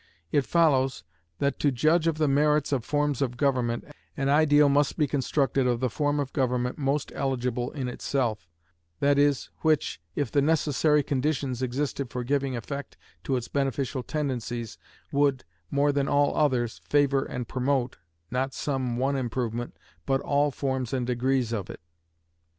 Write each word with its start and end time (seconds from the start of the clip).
It 0.31 0.47
follows, 0.47 1.03
that 1.37 1.59
to 1.59 1.71
judge 1.71 2.07
of 2.07 2.17
the 2.17 2.27
merits 2.27 2.71
of 2.71 2.83
forms 2.83 3.21
of 3.21 3.37
government, 3.37 3.85
an 4.17 4.29
ideal 4.29 4.67
must 4.67 4.97
be 4.97 5.05
constructed 5.05 5.67
of 5.67 5.79
the 5.79 5.91
form 5.91 6.19
of 6.19 6.33
government 6.33 6.79
most 6.79 7.11
eligible 7.13 7.69
in 7.73 7.87
itself, 7.87 8.49
that 8.99 9.19
is, 9.19 9.51
which, 9.59 10.01
if 10.15 10.31
the 10.31 10.41
necessary 10.41 11.03
conditions 11.03 11.61
existed 11.61 12.09
for 12.09 12.23
giving 12.23 12.55
effect 12.57 12.97
to 13.25 13.35
its 13.35 13.47
beneficial 13.47 14.01
tendencies, 14.01 14.79
would, 15.11 15.43
more 15.69 15.91
than 15.91 16.07
all 16.07 16.35
others, 16.35 16.81
favor 16.89 17.23
and 17.23 17.47
promote, 17.47 17.97
not 18.31 18.55
some 18.55 18.97
one 18.97 19.15
improvement, 19.15 19.77
but 20.07 20.19
all 20.21 20.49
forms 20.49 20.93
and 20.93 21.05
degrees 21.05 21.53
of 21.53 21.69
it. 21.69 21.79